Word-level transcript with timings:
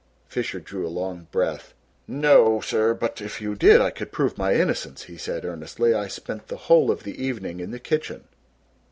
Fisher 0.27 0.59
drew 0.59 0.87
a 0.87 0.89
long 0.89 1.27
breath. 1.31 1.75
"No, 2.07 2.59
sir, 2.59 2.95
but 2.95 3.21
if 3.21 3.39
you 3.39 3.53
did 3.53 3.81
I 3.81 3.91
could 3.91 4.11
prove 4.11 4.35
my 4.35 4.55
innocence," 4.55 5.03
he 5.03 5.15
said 5.15 5.45
earnestly. 5.45 5.93
"I 5.93 6.07
spent 6.07 6.47
the 6.47 6.57
whole 6.57 6.89
of 6.89 7.03
the 7.03 7.23
evening 7.23 7.59
in 7.59 7.69
the 7.69 7.77
kitchen." 7.79 8.23